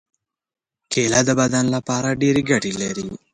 کېله 0.91 1.21
د 1.27 1.29
بدن 1.39 1.65
لپاره 1.75 2.17
ډېرې 2.21 2.41
ګټې 2.49 2.71
لري. 2.81 3.05